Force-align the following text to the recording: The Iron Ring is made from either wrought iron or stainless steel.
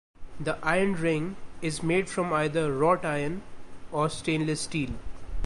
The 0.39 0.57
Iron 0.63 0.93
Ring 0.95 1.35
is 1.61 1.83
made 1.83 2.09
from 2.09 2.33
either 2.33 2.73
wrought 2.75 3.05
iron 3.05 3.43
or 3.91 4.09
stainless 4.09 4.61
steel. 4.61 4.95